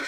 Hei 0.00 0.06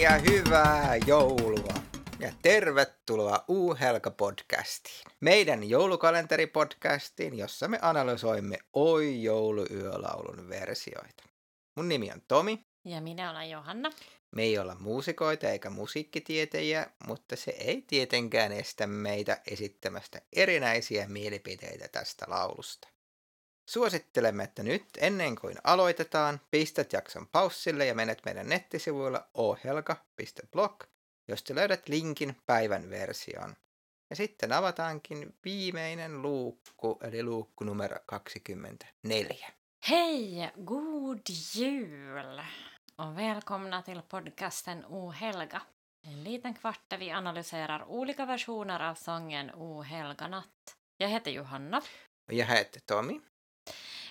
ja 0.00 0.18
hyvää 0.18 0.96
joulua! 1.06 1.74
Ja 2.18 2.32
tervetuloa 2.42 3.44
U-Helga-podcastiin. 3.48 5.12
Meidän 5.20 5.68
joulukalenteripodcastiin, 5.68 7.38
jossa 7.38 7.68
me 7.68 7.78
analysoimme 7.82 8.58
Oi 8.72 9.22
jouluyölaulun 9.22 10.48
versioita. 10.48 11.24
Mun 11.76 11.88
nimi 11.88 12.12
on 12.12 12.22
Tomi. 12.28 12.65
Ja 12.86 13.00
minä 13.00 13.30
olen 13.30 13.50
Johanna. 13.50 13.90
Me 14.30 14.42
ei 14.42 14.58
olla 14.58 14.74
muusikoita 14.74 15.48
eikä 15.48 15.70
musiikkitietäjiä, 15.70 16.90
mutta 17.06 17.36
se 17.36 17.50
ei 17.50 17.82
tietenkään 17.86 18.52
estä 18.52 18.86
meitä 18.86 19.40
esittämästä 19.46 20.20
erinäisiä 20.32 21.08
mielipiteitä 21.08 21.88
tästä 21.88 22.24
laulusta. 22.28 22.88
Suosittelemme, 23.68 24.44
että 24.44 24.62
nyt 24.62 24.84
ennen 24.98 25.36
kuin 25.36 25.56
aloitetaan, 25.64 26.40
pistät 26.50 26.92
jakson 26.92 27.26
paussille 27.26 27.86
ja 27.86 27.94
menet 27.94 28.24
meidän 28.24 28.48
nettisivuilla 28.48 29.26
ohelga.blog, 29.34 30.84
josta 31.28 31.54
löydät 31.54 31.88
linkin 31.88 32.36
päivän 32.46 32.90
versioon. 32.90 33.56
Ja 34.10 34.16
sitten 34.16 34.52
avataankin 34.52 35.34
viimeinen 35.44 36.22
luukku, 36.22 36.98
eli 37.02 37.22
luukku 37.22 37.64
numero 37.64 37.96
24. 38.06 39.48
Hej, 39.88 40.50
god 40.64 41.20
jul! 41.54 42.38
Och 42.98 43.18
välkomna 43.18 43.82
till 43.82 44.02
podcasten 44.02 44.84
O 44.84 45.10
helga. 45.10 45.62
En 46.02 46.24
liten 46.24 46.54
kvart 46.54 46.80
där 46.88 46.98
vi 46.98 47.10
analyserar 47.10 47.90
olika 47.90 48.26
versioner 48.26 48.80
av 48.80 48.94
sången 48.94 49.50
O 49.54 49.82
helga 49.82 50.28
natt. 50.28 50.76
Jag 50.96 51.08
heter 51.08 51.30
Johanna. 51.30 51.82
Och 52.26 52.32
jag 52.32 52.46
heter 52.46 52.80
Tommy. 52.80 53.20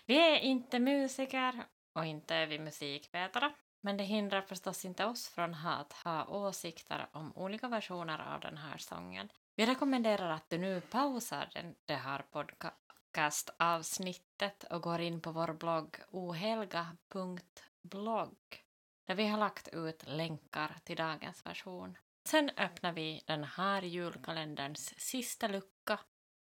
Vi 0.05 0.17
är 0.17 0.39
inte 0.39 0.79
musiker 0.79 1.63
och 1.93 2.05
inte 2.05 2.35
är 2.35 2.47
vi 2.47 2.59
musikvetare. 2.59 3.53
Men 3.81 3.97
det 3.97 4.03
hindrar 4.03 4.41
förstås 4.41 4.85
inte 4.85 5.05
oss 5.05 5.27
från 5.27 5.53
att 5.53 5.93
ha 5.93 6.25
åsikter 6.25 7.07
om 7.11 7.37
olika 7.37 7.67
versioner 7.67 8.33
av 8.33 8.39
den 8.39 8.57
här 8.57 8.77
sången. 8.77 9.29
Vi 9.55 9.65
rekommenderar 9.65 10.29
att 10.29 10.49
du 10.49 10.57
nu 10.57 10.81
pausar 10.81 11.49
den, 11.53 11.75
det 11.85 11.95
här 11.95 12.25
podcastavsnittet 12.31 14.63
och 14.63 14.81
går 14.81 15.01
in 15.01 15.21
på 15.21 15.31
vår 15.31 15.53
blogg 15.53 15.97
ohelga.blogg 16.11 18.64
där 19.07 19.15
vi 19.15 19.27
har 19.27 19.37
lagt 19.37 19.67
ut 19.67 20.03
länkar 20.07 20.77
till 20.83 20.97
dagens 20.97 21.45
version. 21.45 21.97
Sen 22.29 22.49
öppnar 22.49 22.93
vi 22.93 23.23
den 23.27 23.43
här 23.43 23.81
julkalenderns 23.81 24.93
sista 24.97 25.47
lucka, 25.47 25.99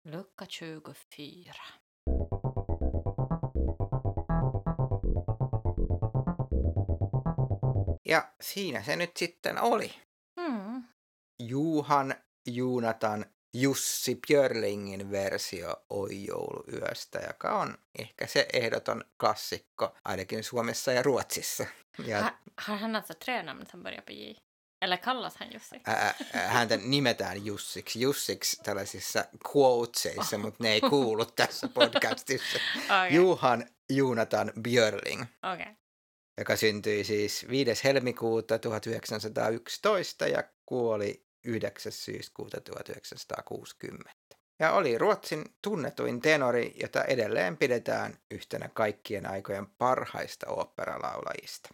lucka 0.04 0.46
24. 0.46 1.54
Ja 8.06 8.34
siinä 8.42 8.84
se 8.84 8.96
nyt 8.96 9.18
sitten 9.18 9.62
oli. 9.62 9.94
Mm. 10.40 10.84
Juhan, 11.40 12.14
Juunatan, 12.48 13.26
Jussi 13.54 14.16
Björlingin 14.28 15.12
versio 15.12 15.76
Oi 15.90 16.26
jouluyöstä, 16.26 17.20
joka 17.20 17.60
on 17.60 17.78
ehkä 18.00 18.28
se 18.28 18.48
ehdoton 18.54 19.04
klassikko, 19.20 19.96
ainakin 20.06 20.44
Suomessa 20.44 20.92
ja 20.92 21.04
Ruotsissa. 21.04 21.66
Ja 22.08 22.22
Ha, 22.22 22.31
har 22.58 22.78
han 22.78 22.95
alltså 22.95 23.14
tre 23.14 23.44
namn 23.44 23.66
som 23.66 23.83
börjar 23.83 24.02
på 24.02 24.11
J? 24.11 24.36
Eller 24.81 24.97
kallas 24.97 25.36
han 25.38 25.47
Jussi? 25.53 25.81
ää, 25.86 26.14
häntä 26.33 26.78
nimetään 26.78 27.45
Jussiksi, 27.45 28.02
Jussiksi 28.02 28.64
tällaisissa 28.64 29.25
quotesissa, 29.55 30.38
mutta 30.38 30.64
ne 30.64 30.72
ei 30.73 30.81
kuulu 30.81 31.25
tässä 31.25 31.67
podcastissa. 31.73 32.59
Okei. 32.86 33.15
Juhan 33.15 33.65
Juunatan 33.89 34.52
Björling, 34.61 35.23
Okei. 35.54 35.76
joka 36.38 36.55
syntyi 36.55 37.04
siis 37.04 37.45
5. 37.49 37.83
helmikuuta 37.83 38.59
1911 38.59 40.27
ja 40.27 40.43
kuoli 40.65 41.26
9. 41.45 41.92
syyskuuta 41.92 42.61
1960. 42.61 44.11
Ja 44.59 44.71
oli 44.71 44.98
Ruotsin 44.98 45.45
tunnetuin 45.61 46.21
tenori, 46.21 46.73
jota 46.82 47.04
edelleen 47.04 47.58
pidetään 47.58 48.17
yhtenä 48.32 48.70
kaikkien 48.73 49.26
aikojen 49.30 49.67
parhaista 49.67 50.49
oopperalaulajista. 50.49 51.70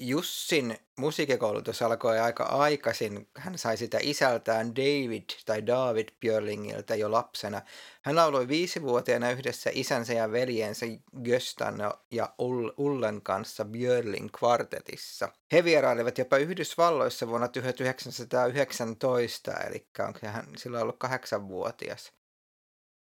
Jussin 0.00 0.78
musiikkikoulutus 0.96 1.82
alkoi 1.82 2.18
aika 2.18 2.44
aikaisin. 2.44 3.28
Hän 3.36 3.58
sai 3.58 3.76
sitä 3.76 3.98
isältään 4.02 4.76
David 4.76 5.22
tai 5.46 5.66
David 5.66 6.08
Björlingiltä 6.20 6.94
jo 6.94 7.12
lapsena. 7.12 7.62
Hän 8.02 8.16
lauloi 8.16 8.48
viisivuotiaana 8.48 9.30
yhdessä 9.30 9.70
isänsä 9.72 10.12
ja 10.12 10.32
veljensä 10.32 10.86
Göstan 11.24 11.78
ja 12.10 12.34
Ull- 12.42 12.74
Ullen 12.76 13.22
kanssa 13.22 13.64
Björling 13.64 14.28
kvartetissa. 14.38 15.28
He 15.52 15.64
vierailivat 15.64 16.18
jopa 16.18 16.36
Yhdysvalloissa 16.36 17.28
vuonna 17.28 17.48
1919, 17.48 19.52
eli 19.52 19.86
onko 19.98 20.18
hän 20.22 20.46
silloin 20.56 20.82
ollut 20.82 20.98
kahdeksanvuotias. 20.98 22.17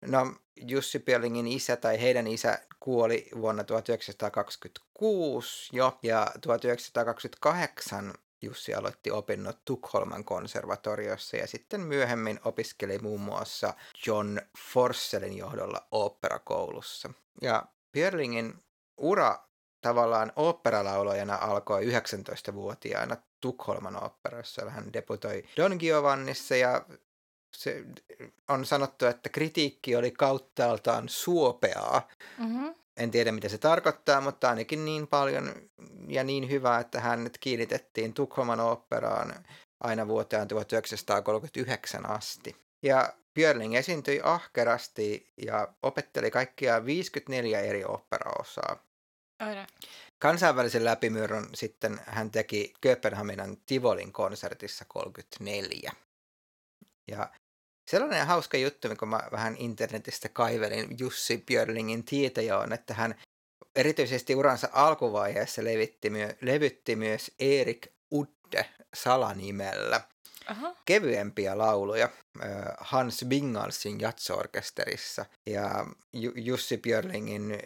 No, 0.01 0.33
Jussi 0.55 0.99
Björlingin 0.99 1.47
isä 1.47 1.75
tai 1.75 2.01
heidän 2.01 2.27
isä 2.27 2.59
kuoli 2.79 3.29
vuonna 3.41 3.63
1926 3.63 5.77
jo, 5.77 5.99
ja 6.03 6.27
1928 6.41 8.13
Jussi 8.41 8.73
aloitti 8.73 9.11
opinnot 9.11 9.57
Tukholman 9.65 10.23
konservatoriossa 10.23 11.37
ja 11.37 11.47
sitten 11.47 11.81
myöhemmin 11.81 12.39
opiskeli 12.45 12.99
muun 12.99 13.21
muassa 13.21 13.73
John 14.07 14.39
Forsellin 14.73 15.37
johdolla 15.37 15.87
oopperakoulussa. 15.91 17.09
Ja 17.41 17.65
Björlingin 17.91 18.53
ura 18.97 19.39
tavallaan 19.81 20.31
oopperalaulajana 20.35 21.35
alkoi 21.35 21.85
19-vuotiaana 21.85 23.17
Tukholman 23.41 24.03
oopperassa. 24.03 24.69
Hän 24.69 24.93
debutoi 24.93 25.43
Don 25.57 25.77
Giovannissa 25.79 26.55
ja 26.55 26.85
se 27.55 27.85
on 28.47 28.65
sanottu, 28.65 29.05
että 29.05 29.29
kritiikki 29.29 29.95
oli 29.95 30.11
kauttaaltaan 30.11 31.09
suopeaa. 31.09 32.07
Mhm. 32.37 32.67
En 32.97 33.11
tiedä, 33.11 33.31
mitä 33.31 33.49
se 33.49 33.57
tarkoittaa, 33.57 34.21
mutta 34.21 34.49
ainakin 34.49 34.85
niin 34.85 35.07
paljon 35.07 35.55
ja 36.07 36.23
niin 36.23 36.49
hyvä, 36.49 36.79
että 36.79 36.99
hänet 36.99 37.37
kiinnitettiin 37.37 38.13
Tukholman 38.13 38.59
oopperaan 38.59 39.45
aina 39.79 40.07
vuoteen 40.07 40.47
1939 40.47 42.09
asti. 42.09 42.55
Ja 42.83 43.13
Björling 43.33 43.75
esiintyi 43.75 44.21
ahkerasti 44.23 45.33
ja 45.47 45.67
opetteli 45.83 46.31
kaikkia 46.31 46.85
54 46.85 47.59
eri 47.59 47.85
oopperaosaa. 47.85 48.83
Oj 49.41 49.55
då. 49.55 49.65
Kansainvälisen 50.19 50.85
läpimurron 50.85 51.49
sitten 51.53 51.99
hän 52.05 52.31
teki 52.31 52.73
Kööpenhaminan 52.81 53.57
Tivolin 53.65 54.11
konsertissa 54.11 54.85
34. 54.87 55.91
Ja 57.11 57.29
sellainen 57.89 58.27
hauska 58.27 58.57
juttu, 58.57 58.87
kun 58.99 59.07
mä 59.07 59.21
vähän 59.31 59.55
internetistä 59.57 60.29
kaivelin 60.29 60.95
Jussi 60.99 61.43
Björlingin 61.47 62.03
tietäjä 62.03 62.57
on, 62.57 62.73
että 62.73 62.93
hän 62.93 63.15
erityisesti 63.75 64.35
uransa 64.35 64.69
alkuvaiheessa 64.71 65.63
levitti 65.63 66.09
myö, 66.09 66.35
levytti 66.41 66.95
myös 66.95 67.31
Erik 67.39 67.87
Udde 68.11 68.65
salanimellä 68.93 70.01
Aha. 70.47 70.75
kevyempiä 70.85 71.57
lauluja 71.57 72.09
Hans 72.79 73.25
Bingalsin 73.27 73.99
jatsorkesterissa 73.99 75.25
ja 75.45 75.85
Ju- 76.13 76.33
Jussi 76.35 76.77
Björlingin 76.77 77.59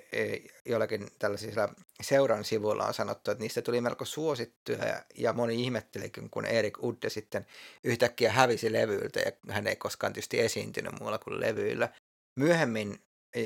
jollakin 0.66 1.08
tällaisilla 1.20 1.70
seuran 2.02 2.44
sivuilla 2.44 2.86
on 2.86 2.94
sanottu, 2.94 3.32
että 3.32 3.42
niistä 3.42 3.62
tuli 3.62 3.82
melko 3.82 4.06
suosittuja 4.06 5.04
ja, 5.18 5.34
moni 5.34 5.64
ihmettelikin, 5.64 6.30
kun 6.30 6.46
Erik 6.46 6.84
Udde 6.84 7.10
sitten 7.10 7.46
yhtäkkiä 7.84 8.32
hävisi 8.32 8.74
levyiltä 8.74 9.20
ja 9.20 9.32
hän 9.50 9.68
ei 9.68 9.76
koskaan 9.76 10.14
tietysti 10.14 10.40
esiintynyt 10.40 11.00
muulla 11.00 11.18
kuin 11.18 11.40
levyillä. 11.40 11.90
Myöhemmin 12.40 13.04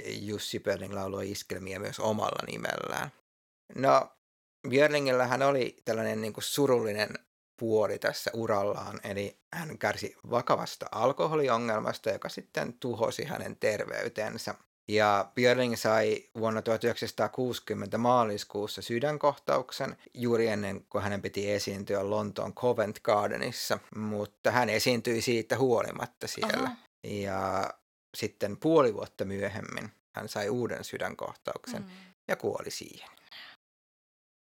Jussi 0.08 0.60
Björling 0.60 0.94
lauloi 0.94 1.32
iskelmiä 1.32 1.80
myös 1.80 2.00
omalla 2.00 2.44
nimellään. 2.48 3.12
No, 3.76 4.12
Björlingillähän 4.70 5.42
oli 5.42 5.78
tällainen 5.86 6.22
niin 6.22 6.34
kuin 6.34 6.44
surullinen 6.44 7.10
puoli 7.58 8.00
tässä 8.00 8.32
urallaan, 8.34 9.00
eli 9.04 9.38
hän 9.54 9.78
kärsi 9.78 10.16
vakavasta 10.30 10.86
alkoholiongelmasta, 10.92 12.10
joka 12.10 12.30
sitten 12.30 12.74
tuhosi 12.74 13.24
hänen 13.24 13.56
terveytensä. 13.56 14.56
Ja 14.88 15.32
Björling 15.36 15.76
sai 15.76 16.24
vuonna 16.40 16.62
1960 16.62 17.98
maaliskuussa 17.98 18.82
sydänkohtauksen 18.82 19.98
juuri 20.14 20.48
ennen 20.48 20.86
kuin 20.90 21.04
hänen 21.04 21.22
piti 21.22 21.52
esiintyä 21.52 22.10
Lontoon 22.10 22.54
Covent 22.54 23.00
Gardenissa, 23.00 23.80
mutta 23.96 24.52
hän 24.52 24.70
esiintyi 24.70 25.22
siitä 25.22 25.58
huolimatta 25.58 26.28
siellä. 26.28 26.64
Aha. 26.68 26.76
Ja 27.04 27.70
sitten 28.16 28.58
puoli 28.58 28.94
vuotta 28.94 29.26
myöhemmin 29.26 29.92
hän 30.16 30.30
sai 30.30 30.50
uuden 30.50 30.84
sydänkohtauksen 30.84 31.82
Mm. 31.82 31.90
ja 32.28 32.36
kuoli 32.36 32.72
siihen. 32.72 33.10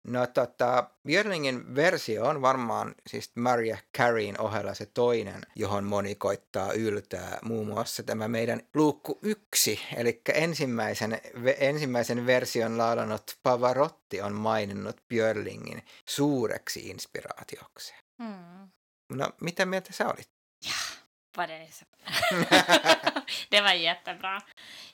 No 0.07 0.27
tota, 0.27 0.89
Björlingin 1.07 1.75
versio 1.75 2.25
on 2.25 2.41
varmaan 2.41 2.95
siis 3.07 3.31
Maria 3.35 3.77
Careyn 3.97 4.41
ohella 4.41 4.73
se 4.73 4.85
toinen, 4.85 5.41
johon 5.55 5.83
moni 5.83 6.15
koittaa 6.15 6.73
yltää. 6.73 7.39
Muun 7.43 7.67
muassa 7.67 8.03
tämä 8.03 8.27
meidän 8.27 8.61
luukku 8.73 9.19
yksi, 9.21 9.79
eli 9.95 10.21
ensimmäisen, 10.33 11.21
ensimmäisen 11.57 12.25
version 12.25 12.77
laulanut 12.77 13.37
Pavarotti 13.43 14.21
on 14.21 14.33
maininnut 14.33 14.97
Björlingin 15.09 15.85
suureksi 16.05 16.89
inspiraatiokseen. 16.89 17.99
Mm. 18.17 18.69
No, 19.09 19.29
mitä 19.41 19.65
mieltä 19.65 19.93
sä 19.93 20.07
olit? 20.07 20.29
Ja, 20.65 20.97
vad 21.37 21.49
det 21.49 21.55
är 21.55 21.67
så... 21.71 21.85
det 23.49 23.61
var 23.61 23.73
jättebra. 23.73 24.41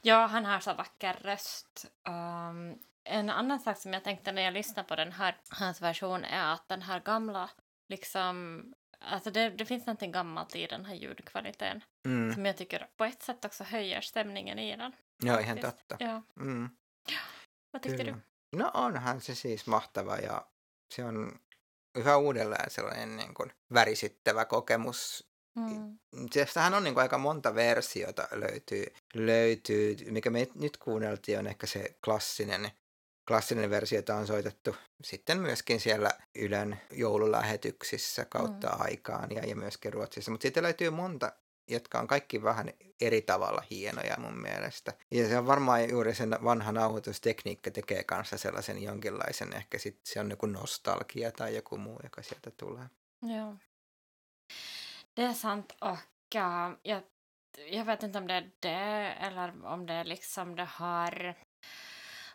Ja, 0.01 0.27
han 0.27 0.45
har 0.45 0.59
så 0.59 0.73
vacker 0.73 1.17
röst. 1.21 1.85
Um, 2.07 2.79
en 3.05 3.29
annan 3.29 3.59
sak 3.59 3.77
som 3.77 3.93
jag 3.93 4.03
tänkte 4.03 4.31
när 4.31 4.41
jag 4.41 4.53
lyssnade 4.53 4.87
på 4.87 4.95
den 4.95 5.11
här, 5.11 5.37
hans 5.49 5.81
version 5.81 6.23
är 6.25 6.53
att 6.53 6.67
den 6.67 6.81
här 6.81 6.99
gamla, 6.99 7.49
liksom, 7.89 8.63
alltså 8.99 9.31
det, 9.31 9.49
det 9.49 9.65
finns 9.65 9.85
någonting 9.85 10.11
gammalt 10.11 10.55
i 10.55 10.67
den 10.67 10.85
här 10.85 10.95
ljudkvaliteten 10.95 11.83
Mm. 12.05 12.33
som 12.33 12.45
jag 12.45 12.57
tycker 12.57 12.87
på 12.97 13.03
ett 13.05 13.23
sätt 13.23 13.45
också 13.45 13.63
höjer 13.63 14.01
stämningen 14.01 14.59
i 14.59 14.77
den. 14.77 14.91
Joo, 15.23 15.39
ihan 15.39 15.57
faktiskt. 15.57 15.87
totta. 15.87 16.03
Ja, 16.05 16.21
Mm. 16.39 16.69
vad 17.71 17.81
tyckte 17.81 17.97
Kyllä. 18.03 18.11
du? 18.51 18.57
No 18.57 18.71
onhan 18.73 19.21
se 19.21 19.35
siis 19.35 19.67
mahtava 19.67 20.17
ja 20.17 20.47
se 20.93 21.03
on 21.05 21.39
yhä 21.95 22.17
uudelleen 22.17 22.69
sellainen 22.69 23.15
niin 23.17 23.33
kuin 23.33 23.51
värisyttävä 23.73 24.45
kokemus. 24.45 25.27
Mm. 25.55 25.99
Sieltähän 26.31 26.73
on 26.73 26.83
niin 26.83 26.93
kuin 26.93 27.01
aika 27.01 27.17
monta 27.17 27.55
versiota 27.55 28.27
löytyy, 28.31 28.85
löytyy, 29.13 29.95
mikä 30.11 30.29
me 30.29 30.47
nyt 30.55 30.77
kuunneltiin 30.77 31.39
on 31.39 31.47
ehkä 31.47 31.67
se 31.67 31.97
klassinen, 32.05 32.71
klassinen 33.27 33.69
versio, 33.69 33.97
jota 33.97 34.15
on 34.15 34.27
soitettu 34.27 34.75
sitten 35.03 35.39
myöskin 35.39 35.79
siellä 35.79 36.09
Ylen 36.35 36.81
joululähetyksissä 36.91 38.25
kautta 38.25 38.67
Mm. 38.67 38.81
aikaan 38.81 39.31
ja, 39.31 39.45
ja 39.45 39.55
myöskin 39.55 39.93
Ruotsissa. 39.93 40.31
Mutta 40.31 40.41
sitten 40.41 40.63
löytyy 40.63 40.89
monta, 40.89 41.31
jotka 41.67 41.99
on 41.99 42.07
kaikki 42.07 42.43
vähän 42.43 42.73
eri 43.01 43.21
tavalla 43.21 43.63
hienoja 43.71 44.15
mun 44.17 44.41
mielestä. 44.41 44.93
Ja 45.11 45.27
se 45.27 45.37
on 45.37 45.47
varmaan 45.47 45.89
juuri 45.89 46.15
sen 46.15 46.37
vanha 46.43 46.71
nauhoitustekniikka 46.71 47.71
tekee 47.71 48.03
kanssa 48.03 48.37
sellaisen 48.37 48.83
jonkinlaisen, 48.83 49.53
ehkä 49.53 49.77
sit 49.77 49.99
se 50.05 50.19
on 50.19 50.29
joku 50.29 50.45
nostalgia 50.45 51.31
tai 51.31 51.55
joku 51.55 51.77
muu, 51.77 51.99
joka 52.03 52.21
sieltä 52.21 52.51
tulee. 52.51 52.85
Ja. 53.21 53.57
Det 55.15 55.23
är 55.23 55.33
sant 55.33 55.75
och 55.81 55.97
ja, 56.33 56.77
jag, 56.83 57.03
jag 57.69 57.85
vet 57.85 58.03
inte 58.03 58.17
om 58.17 58.27
det 58.27 58.33
är 58.33 58.51
det 58.59 59.15
eller 59.19 59.65
om 59.65 59.85
det 59.85 59.93
är 59.93 60.03
liksom 60.03 60.55
det 60.55 60.65
har... 60.65 61.35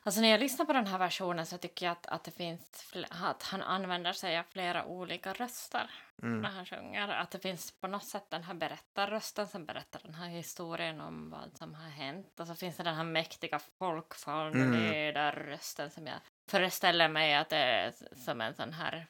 Alltså 0.02 0.20
när 0.20 0.28
jag 0.28 0.40
lyssnar 0.40 0.66
på 0.66 0.72
den 0.72 0.86
här 0.86 0.98
versionen 0.98 1.46
så 1.46 1.58
tycker 1.58 1.86
jag 1.86 1.92
att, 1.92 2.06
att 2.06 2.24
det 2.24 2.30
finns 2.30 2.94
att 3.08 3.42
han 3.42 3.62
använder 3.62 4.12
sig 4.12 4.38
av 4.38 4.44
flera 4.52 4.84
olika 4.84 5.32
röster 5.32 5.90
Mm. 6.22 6.40
när 6.40 6.48
han 6.48 6.66
sjunger. 6.66 7.08
Att 7.08 7.30
det 7.30 7.38
finns 7.38 7.72
på 7.80 7.86
något 7.86 8.04
sätt 8.04 8.30
den 8.30 8.42
här 8.42 8.54
berättarrösten 8.54 9.48
som 9.48 9.64
berättar 9.64 10.00
den 10.04 10.14
här 10.14 10.28
historien 10.28 11.00
om 11.00 11.30
vad 11.30 11.56
som 11.58 11.74
har 11.74 11.90
hänt. 11.90 12.40
Och 12.40 12.46
så 12.46 12.54
finns 12.54 12.76
det 12.76 12.82
den 12.82 12.94
här 12.94 13.04
mäktiga 13.04 13.60
folkfångledarrösten 13.78 15.90
som 15.90 16.06
jag 16.06 16.16
föreställer 16.50 17.08
mig 17.08 17.34
att 17.34 17.48
det 17.48 17.56
är 17.56 17.92
som 18.24 18.40
en 18.40 18.54
sån 18.54 18.72
här 18.72 19.06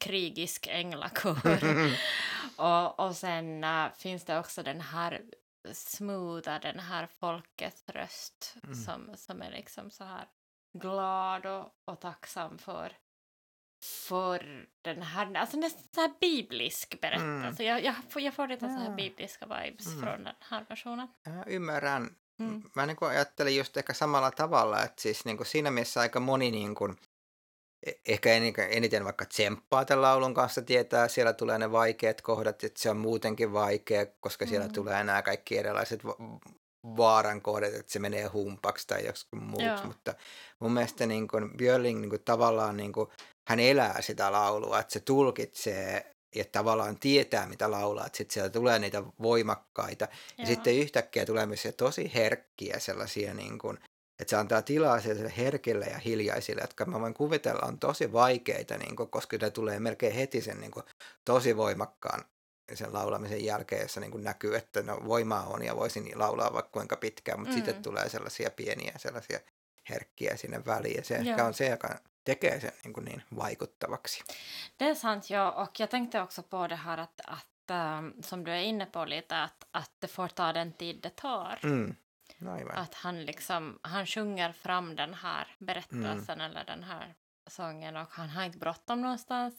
krigisk 0.00 0.66
änglakör. 0.70 1.94
och, 2.96 3.00
och 3.00 3.16
sen 3.16 3.64
äh, 3.64 3.86
finns 3.96 4.24
det 4.24 4.38
också 4.38 4.62
den 4.62 4.80
här 4.80 5.20
smootha, 5.72 6.58
den 6.58 6.78
här 6.80 7.06
folkets 7.20 7.84
röst 7.88 8.56
Mm. 8.64 8.74
som, 8.74 9.16
som 9.16 9.42
är 9.42 9.50
liksom 9.50 9.90
så 9.90 10.04
här 10.04 10.28
glad 10.78 11.46
och, 11.46 11.68
och 11.84 12.00
tacksam 12.00 12.58
för 12.58 12.92
för 14.08 14.66
den 14.82 15.02
här, 15.02 15.34
alltså 15.34 15.56
nästan 15.56 15.82
så 15.94 16.00
här 16.00 16.12
biblisk 16.20 17.00
berättelse. 17.00 17.64
Jag, 17.64 17.84
jag, 17.84 17.94
får, 18.08 18.22
jag 18.22 18.34
får 18.34 18.48
lite 18.48 18.66
så 18.68 18.72
här 18.78 18.84
Ja. 18.90 18.94
bibliska 18.96 19.46
vibes 19.46 19.86
Mm. 19.86 20.00
från 20.02 20.24
den 20.24 20.34
här 20.40 20.66
versionen. 20.68 21.08
Mä 21.26 21.44
ymmärrän. 21.46 22.16
Mm. 22.40 22.62
Mä 22.74 22.86
niin 22.86 22.96
ajattelin 23.00 23.56
just 23.56 23.76
ehkä 23.76 23.92
samalla 23.94 24.30
tavalla, 24.30 24.82
että 24.84 25.02
siis 25.02 25.24
niin 25.24 25.46
siinä 25.46 25.70
mielessä 25.70 26.00
aika 26.00 26.20
moni 26.20 26.50
niin 26.50 26.74
kuin, 26.74 26.96
ehkä 28.08 28.32
en- 28.32 28.54
eniten 28.68 29.04
vaikka 29.04 29.24
tsemppaa 29.24 29.84
tämän 29.84 30.02
laulun 30.02 30.34
kanssa 30.34 30.62
tietää, 30.62 31.08
siellä 31.08 31.32
tulee 31.32 31.58
ne 31.58 31.72
vaikeat 31.72 32.20
kohdat, 32.20 32.64
että 32.64 32.80
se 32.82 32.90
on 32.90 32.96
muutenkin 32.96 33.52
vaikea, 33.52 34.06
koska 34.20 34.46
siellä 34.46 34.66
Mm. 34.66 34.72
tulee 34.72 35.04
nämä 35.04 35.22
kaikki 35.22 35.58
erilaiset 35.58 36.04
va- 36.04 36.16
vaaran 36.96 37.42
kohdat, 37.42 37.74
että 37.74 37.92
se 37.92 37.98
menee 37.98 38.26
humpaksi 38.26 38.86
tai 38.86 39.06
joskus 39.06 39.40
muuksi, 39.40 39.66
Joo. 39.66 39.84
mutta 39.86 40.14
mun 40.60 40.72
mielestä 40.72 41.06
niin 41.06 41.28
kuin 41.28 41.56
Björling 41.56 42.00
niin 42.00 42.10
kuin 42.10 42.22
tavallaan 42.24 42.76
niin 42.76 42.92
kuin, 42.92 43.08
hän 43.48 43.60
elää 43.60 44.02
sitä 44.02 44.32
laulua, 44.32 44.80
että 44.80 44.92
se 44.92 45.00
tulkitsee 45.00 46.06
ja 46.34 46.44
tavallaan 46.52 46.98
tietää, 46.98 47.46
mitä 47.46 47.70
laulaa, 47.70 48.06
että 48.06 48.16
sitten 48.16 48.34
sieltä 48.34 48.50
tulee 48.52 48.78
niitä 48.78 49.02
voimakkaita 49.22 50.04
ja 50.04 50.10
Ja. 50.38 50.46
sitten 50.46 50.74
yhtäkkiä 50.78 51.26
tulee 51.26 51.46
myös 51.46 51.68
tosi 51.76 52.10
herkkiä 52.14 52.78
sellaisia, 52.78 53.34
niin 53.34 53.58
kuin, 53.58 53.78
että 54.22 54.30
se 54.30 54.36
antaa 54.36 54.62
tilaa 54.62 55.00
sellaisille 55.00 55.32
herkille 55.36 55.84
ja 55.84 55.98
hiljaisille, 55.98 56.60
jotka 56.60 56.84
mä 56.84 57.00
voin 57.00 57.14
kuvitella 57.14 57.66
on 57.66 57.78
tosi 57.78 58.12
vaikeita, 58.12 58.78
niin 58.78 58.96
kuin, 58.96 59.08
koska 59.08 59.36
ne 59.40 59.50
tulee 59.50 59.80
melkein 59.80 60.14
heti 60.14 60.40
sen 60.40 60.60
niin 60.60 60.70
kuin, 60.70 60.84
tosi 61.24 61.56
voimakkaan 61.56 62.24
sen 62.74 62.92
laulamisen 62.92 63.44
jälkeen, 63.44 63.82
jossa 63.82 64.00
niin 64.00 64.10
kuin 64.10 64.24
näkyy, 64.24 64.56
että 64.56 64.82
no, 64.82 65.00
voimaa 65.04 65.46
on 65.46 65.64
ja 65.64 65.76
voisin 65.76 66.18
laulaa 66.18 66.52
vaikka 66.52 66.70
kuinka 66.70 66.96
pitkään, 66.96 67.40
mutta 67.40 67.52
mm. 67.52 67.56
Sitten 67.56 67.82
tulee 67.82 68.08
sellaisia 68.08 68.50
pieniä 68.50 68.92
sellaisia 68.96 69.40
herkkiä 69.90 70.36
sinne 70.36 70.66
väliin 70.66 70.96
ja 70.96 71.04
se 71.04 71.14
ehkä 71.14 71.30
Joo. 71.30 71.46
on 71.46 71.54
se, 71.54 71.68
joka 71.68 71.98
tekee 72.24 72.60
sen 72.60 72.72
niin, 72.84 72.92
kuin 72.92 73.04
niin 73.04 73.22
vaikuttavaksi. 73.36 74.24
Det 74.78 74.88
är 74.88 74.94
sant, 74.94 75.30
ja. 75.30 75.50
Och 75.50 75.80
jag 75.80 75.90
tänkte 75.90 76.22
också 76.22 76.42
på 76.42 76.66
det 76.68 76.76
här 76.76 77.00
att, 77.00 77.20
att 77.26 77.70
ähm, 77.70 78.22
som 78.22 78.44
du 78.44 78.50
är 78.50 78.60
inne 78.60 78.86
på 78.86 79.04
lite, 79.04 79.42
att, 79.42 79.66
att 79.70 79.90
det 79.98 80.08
får 80.08 80.28
ta 80.28 80.52
den 80.52 80.72
tid 80.72 81.00
det 81.02 81.16
tar. 81.16 81.58
Mm. 81.62 81.96
Aivan. 82.40 82.76
Att 82.78 82.94
han 82.94 83.24
liksom, 83.24 83.78
han 83.82 84.06
sjunger 84.06 84.52
fram 84.52 84.96
den 84.96 85.14
här 85.14 85.56
berättelsen 85.58 86.40
eller 86.40 86.64
den 86.64 86.82
här 86.82 87.14
sången 87.46 87.96
och 87.96 88.08
han 88.10 88.28
har 88.30 88.44
inte 88.44 88.58
bråttom 88.58 89.00
någonstans. 89.02 89.54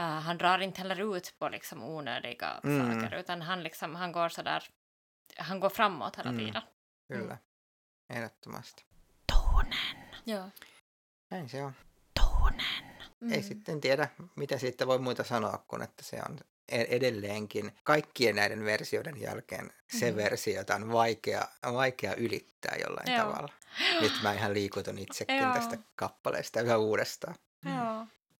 Uh, 0.00 0.06
han 0.06 0.38
drar 0.38 0.58
inte 0.58 0.78
heller 0.80 1.16
ut 1.16 1.34
på 1.38 1.48
liksom 1.48 1.82
onödiga 1.82 2.60
Mm. 2.64 3.00
saker 3.02 3.16
utan 3.16 3.42
han 3.42 3.62
liksom, 3.62 3.94
han 3.94 4.12
går 4.12 4.28
sådär, 4.28 4.62
han 5.38 5.60
går 5.60 5.70
framåt 5.70 6.16
hela 6.16 6.30
Mm. 6.30 6.46
tiden. 6.46 6.62
Kyllä, 7.08 7.38
ehdottomasti. 8.08 8.84
Tonen. 9.26 9.96
Joo. 10.24 10.50
Näin 11.30 11.48
se 11.48 11.62
on. 11.62 11.72
Tonen. 12.14 12.84
Mm. 13.20 13.32
Ei 13.32 13.42
sitten 13.42 13.80
tiedä, 13.80 14.08
mitä 14.36 14.58
siitä 14.58 14.86
voi 14.86 14.98
muuta 14.98 15.24
sanoa, 15.24 15.64
kun 15.68 15.82
että 15.82 16.02
se 16.04 16.22
on 16.28 16.38
edelleenkin 16.72 17.72
kaikkien 17.84 18.36
näiden 18.36 18.64
versioiden 18.64 19.20
jälkeen 19.20 19.70
se 19.98 20.06
Mhm. 20.10 20.16
versio, 20.16 20.54
jota 20.54 20.74
on 20.74 20.92
vaikea, 20.92 21.48
vaikea 21.72 22.14
ylittää 22.14 22.76
jollain 22.84 23.12
Joo. 23.12 23.22
tavalla. 23.24 23.52
Nyt 24.00 24.12
mä 24.22 24.32
ihan 24.32 24.54
liikutun 24.54 24.98
itsekin 24.98 25.36
Joo. 25.36 25.54
tästä 25.54 25.78
kappaleesta 25.96 26.60
yhä 26.60 26.76
uudestaan. 26.76 27.34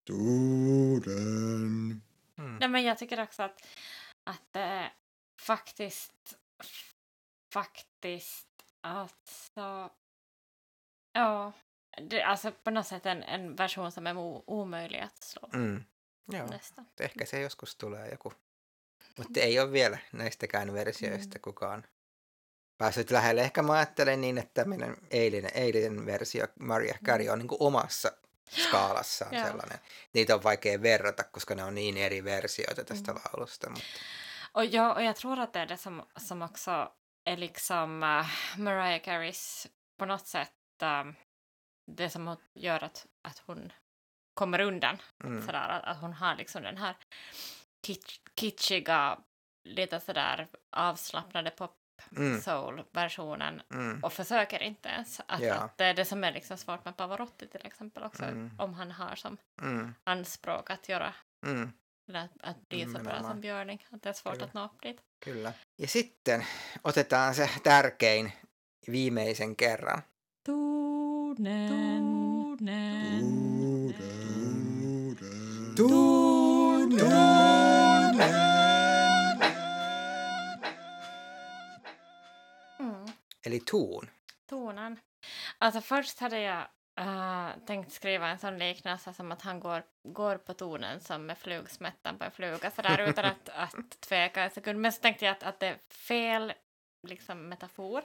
Tuuden. 0.04 2.02
Mm. 2.38 2.59
Nej, 2.61 2.68
men 2.68 2.85
jag 2.85 2.99
tycker 2.99 3.21
också 3.23 3.42
att, 3.42 3.62
att 4.25 4.56
eh, 4.56 4.90
faktiskt, 5.42 6.35
faktiskt, 7.54 8.49
alltså, 8.80 9.90
ja, 11.12 11.52
det, 12.11 12.23
alltså 12.23 12.52
på 12.52 12.71
något 12.71 12.87
sätt 12.87 13.06
en, 13.06 13.23
en 13.23 13.56
version 13.56 13.92
som 13.92 14.06
är 14.06 14.16
o, 14.18 14.45
omöjlig 14.47 15.00
att 15.00 15.23
slå 15.25 15.49
Mm. 15.54 15.85
Joo, 16.29 16.47
nästan. 16.47 16.87
ehkä 17.00 17.25
se 17.26 17.41
joskus 17.41 17.76
tulee 17.76 18.09
joku. 18.11 18.33
Mutta 19.19 19.41
ei 19.41 19.61
ole 19.61 19.73
vielä 19.73 19.99
näistäkään 20.12 20.73
versioista 20.73 21.38
Mm. 21.38 21.43
kukaan 21.43 21.85
päässyt 22.79 23.11
lähelle. 23.11 23.41
Ehkä 23.41 23.62
mä 23.62 23.73
ajattelen 23.73 24.21
niin, 24.21 24.38
että 24.38 24.64
meidän 24.64 24.97
eilinen, 25.11 25.50
eilinen 25.55 26.07
versio 26.07 26.47
Maria 26.61 26.95
Carey 27.05 27.29
on 27.29 27.38
niin 27.38 27.49
kuin 27.49 27.62
omassa 27.62 28.12
skaalassaan 28.50 29.35
Joo. 29.35 29.47
sellainen. 29.47 29.79
Niitä 30.12 30.35
on 30.35 30.43
vaikea 30.43 30.83
verrata, 30.83 31.25
koska 31.25 31.55
ne 31.55 31.64
on 31.64 31.75
niin 31.75 31.97
eri 31.97 32.25
versioita 32.25 32.85
tästä 32.85 33.12
Mm. 33.12 33.21
laulusta. 33.25 33.71
Mutta, 33.71 33.87
Och, 34.55 34.64
ja, 34.64 34.93
och 34.95 35.02
jag 35.02 35.17
tror 35.17 35.38
att 35.41 35.52
det 35.52 35.61
är 35.61 35.69
det 35.69 35.76
som, 35.81 36.07
som 36.17 36.43
också 36.43 36.71
är 37.26 37.37
liksom 37.37 38.02
uh, 38.02 38.26
Mariah 38.59 39.00
Careys 39.02 39.69
på 39.99 40.05
något 40.05 40.26
sätt 40.26 40.52
um, 40.83 41.14
det 41.97 42.11
som 42.11 42.37
gör 42.55 42.85
att, 42.85 43.07
att 43.23 43.38
hon 43.47 43.73
kommer 44.34 44.60
undan. 44.60 44.98
mm, 45.24 45.42
Sådär, 45.46 45.68
att, 45.68 45.84
att 45.84 45.96
hon 46.00 46.12
har 46.12 46.34
liksom 46.36 46.62
den 46.62 46.76
här 46.76 46.96
kitsch, 47.86 48.20
kitschiga, 48.34 49.18
lite 49.64 50.00
sådär 50.00 50.48
avslappnade 50.70 51.50
pop 51.50 51.76
mm, 52.16 52.40
soul-versionen 52.40 53.62
mm, 53.74 54.00
och 54.04 54.12
försöker 54.12 54.62
inte 54.62 54.88
ens. 54.88 55.20
Att, 55.26 55.40
Ja. 55.40 55.54
att 55.54 55.78
det 55.78 55.84
är 55.84 55.94
det 55.94 56.04
som 56.04 56.24
är 56.24 56.32
liksom 56.32 56.56
svårt 56.58 56.84
med 56.84 56.96
Pavarotti 56.96 57.46
till 57.48 57.66
exempel 57.66 58.02
också. 58.02 58.24
Mm. 58.24 58.50
Om 58.58 58.74
han 58.74 58.90
har 58.90 59.14
som 59.16 59.36
mm, 59.62 59.94
anspråk 60.04 60.70
att 60.70 60.88
göra 60.88 61.14
mm, 61.46 61.72
eller 62.08 62.20
att, 62.24 62.30
att 62.42 62.68
bli 62.68 62.84
så 62.84 62.98
bra 62.98 63.22
som 63.22 63.40
Björning. 63.40 63.86
Att 63.90 64.02
det 64.02 64.08
är 64.08 64.12
svårt 64.12 64.32
Kyllä. 64.34 64.44
att 64.44 64.54
nå 64.54 64.64
upp 64.64 64.82
dit. 64.82 65.00
kyllä. 65.24 65.52
Ja 65.76 65.86
sitten 65.88 66.42
otetaan 66.82 67.34
se 67.34 67.46
tärkein 67.46 68.32
viimeisen 68.86 69.54
kerran. 69.56 70.02
Tunen. 70.46 72.02
Tunen. 75.88 77.00
Mm. 82.78 83.12
Eli 83.46 83.60
ton. 83.60 84.10
Tonen. 84.50 85.00
Alltså 85.58 85.80
först 85.80 86.20
hade 86.20 86.40
jag 86.40 86.68
äh, 87.00 87.48
tänkt 87.66 87.92
skriva 87.92 88.28
en 88.28 88.38
sån 88.38 88.58
liknelse 88.58 89.12
som 89.12 89.32
att 89.32 89.42
han 89.42 89.60
går, 89.60 89.82
går 90.08 90.36
på 90.36 90.54
tonen 90.54 91.00
som 91.00 91.26
med 91.26 91.38
flugsmättan 91.38 92.18
på 92.18 92.24
en 92.24 92.30
fluga 92.30 92.70
sådär 92.70 92.98
utan 93.08 93.24
att, 93.24 93.48
att 93.48 94.00
tveka 94.00 94.42
en 94.42 94.50
sekund. 94.50 94.80
Men 94.80 94.92
så 94.92 95.00
tänkte 95.00 95.24
jag 95.24 95.32
att, 95.32 95.42
att 95.42 95.60
det 95.60 95.66
är 95.66 95.78
fel 95.90 96.52
liksom, 97.08 97.48
metafor. 97.48 98.02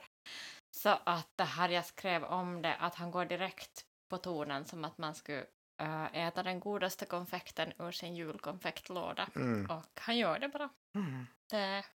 Så 0.77 0.89
att 0.89 1.29
det 1.35 1.43
här 1.43 1.69
jag 1.69 1.85
skrev 1.85 2.23
om 2.23 2.61
det, 2.61 2.75
att 2.75 2.95
han 2.95 3.11
går 3.11 3.25
direkt 3.25 3.85
på 4.09 4.17
tonen 4.17 4.65
som 4.65 4.85
att 4.85 4.97
man 4.97 5.15
skulle 5.15 5.45
äh, 5.81 6.27
äta 6.27 6.43
den 6.43 6.59
godaste 6.59 7.05
konfekten 7.05 7.73
ur 7.79 7.91
sin 7.91 8.15
julkonfektlåda. 8.15 9.29
Mm. 9.35 9.65
Och 9.65 9.99
han 9.99 10.17
gör 10.17 10.39
det 10.39 10.49
bara. 10.49 10.69
Mm. 10.95 11.25
Det 11.49 11.57
är 11.57 11.85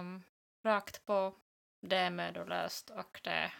um, 0.00 0.22
rakt 0.64 1.06
på, 1.06 1.34
det 1.80 1.96
är 1.96 2.10
mödolöst 2.10 2.90
och 2.90 3.20
det 3.24 3.30
är 3.30 3.54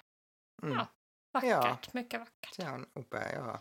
Mm. 0.63 0.79
Ja. 0.79 0.87
vackert, 1.33 1.95
mycket 1.95 2.21
vackert. 2.21 2.55
Se 2.55 2.69
on 2.71 2.87
upea, 2.99 3.33
joo. 3.35 3.59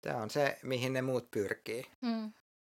Tämä 0.00 0.22
on 0.22 0.30
se, 0.30 0.58
mihin 0.62 0.92
ne 0.92 1.02
muut 1.02 1.30
pyrkii. 1.30 1.86
Mm. 2.00 2.32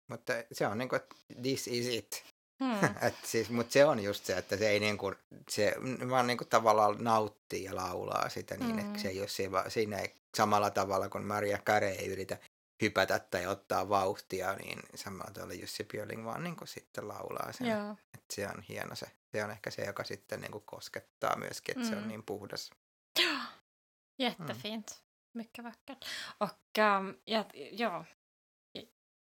Mutta 0.07 0.33
se 0.53 0.67
on 0.67 0.79
niin 0.79 0.89
kuin, 0.89 1.01
this 1.43 1.69
is 1.69 1.87
it. 1.87 2.25
Mm. 2.61 2.85
Et 3.07 3.15
siis, 3.25 3.51
mutta 3.51 3.73
se 3.73 3.85
on 3.85 4.03
just 4.03 4.25
se, 4.25 4.37
että 4.39 4.57
se 4.57 4.69
ei 4.69 4.81
niin 4.81 4.99
kuin, 4.99 5.15
se 5.49 5.75
vaan 6.11 6.27
niin 6.27 6.39
kuin 6.39 6.49
tavallaan 6.49 7.05
nauttii 7.05 7.65
ja 7.65 7.75
laulaa 7.77 8.29
sitä 8.29 8.57
niin, 8.57 8.73
Mm. 8.73 8.79
että 8.79 8.99
se 8.99 9.09
ei 9.09 9.21
ole 9.21 9.29
siinä, 9.29 9.65
siinä 9.71 9.99
ei 9.99 10.15
samalla 10.37 10.71
tavalla 10.71 11.09
kuin 11.09 11.25
Maria 11.27 11.59
Carey 11.59 11.91
ei 11.91 12.09
yritä 12.13 12.39
hypätä 12.83 13.19
tai 13.19 13.47
ottaa 13.47 13.89
vauhtia, 13.89 14.55
niin 14.55 14.83
samalla 14.95 15.31
tavalla 15.33 15.55
Jussi 15.55 15.85
Björling 15.85 16.25
vaan 16.25 16.43
niin 16.45 16.57
kuin 16.57 16.69
sitten 16.69 17.09
laulaa 17.09 17.53
sen. 17.53 17.67
Ja. 17.67 17.97
Et 18.15 18.25
se 18.31 18.49
on 18.49 18.63
hieno 18.63 18.95
se. 18.97 19.07
Se 19.33 19.45
on 19.45 19.51
ehkä 19.51 19.71
se, 19.71 19.85
joka 19.85 20.05
sitten 20.05 20.41
niin 20.41 20.53
kuin 20.53 20.65
koskettaa 20.65 21.37
myöskin, 21.39 21.79
että 21.79 21.89
se 21.89 21.97
on 21.97 22.03
Mm. 22.03 22.09
niin 22.09 22.23
puhdas. 22.23 22.71
Jättefint. 24.19 25.03
Mycket 25.35 25.65
vackert. 25.65 26.05
Och 26.41 26.79
um, 26.79 27.15
ja, 27.27 27.45
ja, 27.73 28.05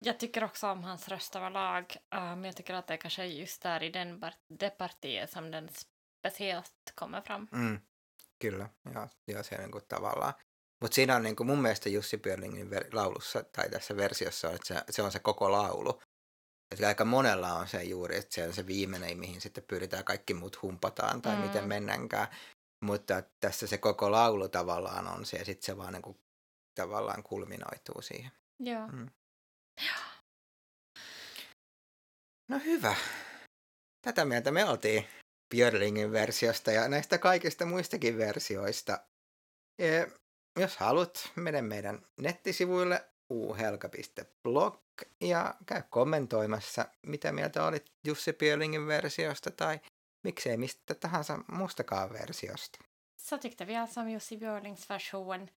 jag 0.04 0.18
tycker 0.18 0.44
också 0.44 0.66
om 0.66 0.82
hans 0.82 1.08
röst 1.08 1.36
överlag. 1.36 1.96
Uh, 2.14 2.20
men 2.36 2.44
jag 2.44 2.56
tycker 2.56 2.74
att 2.74 2.86
det 2.86 2.96
kanske 2.96 3.22
är 3.22 3.26
just 3.26 3.62
där 3.62 3.82
i 3.82 3.90
den, 3.90 4.20
det 4.48 4.70
partiet 4.70 5.30
som 5.30 5.50
den 5.50 5.68
speciellt 6.20 6.92
kommer 6.94 7.20
fram. 7.20 7.48
Mm. 7.52 7.80
Kyllä, 8.38 8.68
joo, 8.94 9.08
joo 9.26 9.42
se 9.42 9.58
niin 9.58 9.70
kuin 9.70 9.84
tavallaan. 9.88 10.34
Mutta 10.80 10.94
siinä 10.94 11.16
on 11.16 11.22
niin 11.22 11.36
kuin 11.36 11.46
mun 11.46 11.62
mielestä 11.62 11.88
Jussi 11.88 12.18
Björlingin 12.18 12.70
ver- 12.70 12.88
laulussa 12.92 13.42
tai 13.42 13.70
tässä 13.70 13.96
versiossa, 13.96 14.48
on, 14.48 14.54
että 14.54 14.74
se, 14.74 14.82
se 14.90 15.02
on 15.02 15.12
se 15.12 15.18
koko 15.18 15.52
laulu. 15.52 16.02
Että 16.70 16.88
aika 16.88 17.04
monella 17.04 17.52
on 17.52 17.68
se 17.68 17.82
juuri, 17.82 18.16
että 18.16 18.34
se 18.34 18.46
on 18.46 18.52
se 18.52 18.66
viimeinen, 18.66 19.18
mihin 19.18 19.40
sitten 19.40 19.64
pyritään 19.64 20.04
kaikki 20.04 20.34
muut 20.34 20.62
humpataan 20.62 21.22
tai 21.22 21.36
Mm. 21.36 21.42
miten 21.42 21.64
mennäänkään. 21.64 22.28
Mutta 22.84 23.22
tässä 23.40 23.66
se 23.66 23.78
koko 23.78 24.10
laulu 24.10 24.48
tavallaan 24.48 25.06
on 25.08 25.26
se 25.26 25.36
ja 25.36 25.44
sitten 25.44 25.66
se 25.66 25.76
vaan 25.76 25.92
niin 25.92 26.02
kuin, 26.02 26.18
tavallaan 26.74 27.22
kulminoituu 27.22 28.02
siihen. 28.02 28.30
Ja. 28.62 28.86
Mm. 28.86 29.10
No 32.50 32.58
hyvä. 32.64 32.94
Tätä 34.06 34.24
mieltä 34.24 34.50
me 34.50 34.64
oltiin 34.64 35.08
Björlingin 35.54 36.12
versiosta 36.12 36.72
ja 36.72 36.88
näistä 36.88 37.18
kaikista 37.18 37.66
muistakin 37.66 38.18
versioista. 38.18 38.98
Ja 39.78 40.06
jos 40.58 40.76
haluat, 40.76 41.32
mene 41.34 41.62
meidän 41.62 42.06
nettisivuille 42.16 43.04
uhelka.blog 43.30 44.80
ja 45.20 45.54
käy 45.66 45.82
kommentoimassa, 45.90 46.84
mitä 47.06 47.32
mieltä 47.32 47.64
olit 47.64 47.92
Jussi 48.04 48.32
Björlingin 48.32 48.86
versiosta 48.86 49.50
tai 49.50 49.80
miksei 50.24 50.56
mistä 50.56 50.94
tahansa 50.94 51.38
muustakaan 51.48 52.12
versiosta. 52.12 52.78
Så 53.16 53.38
tyckte 53.38 53.66
vi 53.66 53.76
alltså 53.76 54.00
om 54.00 54.08
Jussi 54.08 54.36
Björlings 54.36 54.88
version. 54.90 55.48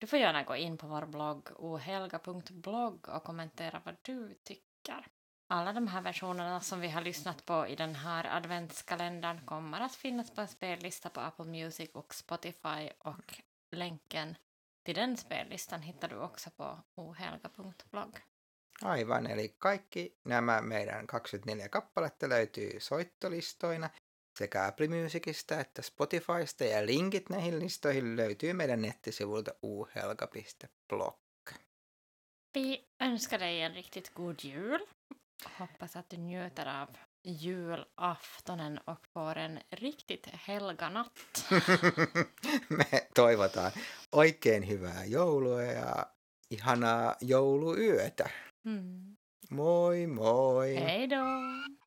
Du 0.00 0.06
får 0.06 0.18
gärna 0.18 0.42
gå 0.42 0.54
in 0.54 0.78
på 0.78 0.86
vår 0.86 1.06
blogg 1.06 1.50
ohelga.blogg 1.58 3.08
och 3.08 3.24
kommentera 3.24 3.82
vad 3.84 3.96
du 4.08 4.34
tycker. 4.44 5.06
Alla 5.48 5.72
de 5.72 5.88
här 5.88 6.02
versionerna 6.02 6.60
som 6.60 6.80
vi 6.80 6.88
har 6.88 7.02
lyssnat 7.02 7.46
på 7.46 7.66
i 7.66 7.76
den 7.76 7.94
här 7.94 8.36
adventskalendern 8.36 9.46
kommer 9.46 9.80
att 9.80 9.94
finnas 9.94 10.30
på 10.30 10.40
en 10.40 10.48
spellista 10.48 11.10
på 11.10 11.20
Apple 11.20 11.44
Music 11.44 11.90
och 11.94 12.14
Spotify 12.14 12.90
och 12.98 13.40
länken 13.78 14.36
till 14.84 14.94
den 14.94 15.16
spellistan 15.16 15.82
hittar 15.82 16.08
du 16.08 16.16
också 16.16 16.50
på 16.50 16.78
ohelga.blogg. 16.96 18.16
Aivan, 18.82 19.26
eli 19.26 19.54
kaikki 19.58 20.18
nämä 20.24 20.62
meidän 20.62 21.06
24 21.06 21.68
kappaletta 21.68 22.28
löytyy 22.28 22.80
soittolistoina 22.80 23.90
sekä 24.38 24.66
Apple 24.66 24.88
Musicista 24.88 25.60
että 25.60 25.82
Spotifysta 25.82 26.64
ja 26.64 26.86
linkit 26.86 27.30
näihin 27.30 27.58
listoihin 27.58 28.16
löytyy 28.16 28.52
meidän 28.52 28.82
nettisivulta 28.82 29.54
uhelga.blog. 29.62 31.16
Vi 32.54 32.88
önskar 33.02 33.40
dig 33.40 33.60
en 33.60 33.74
riktigt 33.74 34.10
god 34.14 34.36
jul. 34.42 34.86
Hoppas 35.60 35.96
att 35.96 36.10
du 36.10 36.16
njuter 36.16 36.66
av 36.66 36.88
julaftonen 37.24 38.78
och 38.84 39.06
får 39.12 39.36
en 39.36 39.60
riktigt 39.70 40.26
helganatt. 40.26 41.44
Me 42.68 43.00
toivotaan 43.14 43.72
oikein 44.12 44.68
hyvää 44.68 45.04
joulua 45.04 45.62
ja 45.62 46.06
ihanaa 46.50 47.14
jouluyötä. 47.20 48.30
Mm. 48.64 49.16
Moi 49.50 50.06
moi! 50.06 50.74
Hej 50.76 51.08
då! 51.08 51.83